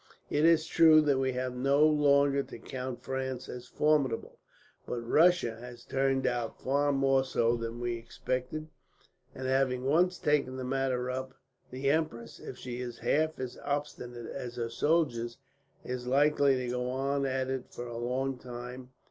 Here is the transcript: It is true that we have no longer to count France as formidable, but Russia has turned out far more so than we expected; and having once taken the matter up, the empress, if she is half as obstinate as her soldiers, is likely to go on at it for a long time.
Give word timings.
It 0.31 0.45
is 0.45 0.65
true 0.65 0.99
that 1.01 1.19
we 1.19 1.33
have 1.33 1.53
no 1.55 1.85
longer 1.85 2.41
to 2.41 2.57
count 2.57 3.03
France 3.03 3.47
as 3.47 3.67
formidable, 3.67 4.39
but 4.87 4.99
Russia 5.01 5.57
has 5.57 5.83
turned 5.85 6.25
out 6.25 6.59
far 6.59 6.91
more 6.91 7.23
so 7.23 7.55
than 7.55 7.79
we 7.79 7.97
expected; 7.97 8.69
and 9.35 9.45
having 9.45 9.85
once 9.85 10.17
taken 10.17 10.55
the 10.57 10.63
matter 10.63 11.11
up, 11.11 11.35
the 11.69 11.91
empress, 11.91 12.39
if 12.39 12.57
she 12.57 12.81
is 12.81 12.97
half 12.97 13.39
as 13.39 13.59
obstinate 13.63 14.25
as 14.25 14.55
her 14.55 14.71
soldiers, 14.71 15.37
is 15.85 16.07
likely 16.07 16.55
to 16.55 16.67
go 16.69 16.89
on 16.89 17.27
at 17.27 17.51
it 17.51 17.65
for 17.69 17.85
a 17.85 17.95
long 17.95 18.39
time. 18.39 18.89